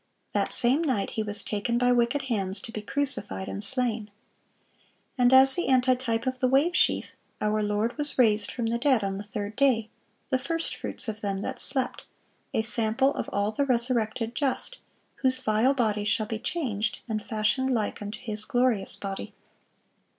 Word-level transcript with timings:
That 0.31 0.51
same 0.51 0.81
night 0.83 1.11
He 1.11 1.21
was 1.21 1.43
taken 1.43 1.77
by 1.77 1.91
wicked 1.91 2.23
hands, 2.23 2.59
to 2.61 2.71
be 2.71 2.81
crucified 2.81 3.47
and 3.47 3.63
slain. 3.63 4.09
And 5.15 5.31
as 5.31 5.53
the 5.53 5.69
antitype 5.69 6.25
of 6.25 6.39
the 6.39 6.47
wave 6.47 6.75
sheaf, 6.75 7.11
our 7.39 7.61
Lord 7.61 7.95
was 7.99 8.17
raised 8.17 8.49
from 8.49 8.65
the 8.65 8.79
dead 8.79 9.03
on 9.03 9.19
the 9.19 9.23
third 9.23 9.55
day, 9.55 9.91
"the 10.31 10.39
first 10.39 10.75
fruits 10.75 11.07
of 11.07 11.21
them 11.21 11.41
that 11.43 11.61
slept,"(653) 11.61 12.59
a 12.59 12.63
sample 12.63 13.13
of 13.13 13.29
all 13.29 13.51
the 13.51 13.63
resurrected 13.63 14.33
just, 14.33 14.79
whose 15.17 15.39
"vile 15.39 15.75
body" 15.75 16.03
shall 16.03 16.25
be 16.25 16.39
changed, 16.39 16.97
and 17.07 17.21
"fashioned 17.23 17.71
like 17.71 18.01
unto 18.01 18.21
His 18.21 18.43
glorious 18.43 18.95
body." 18.95 19.35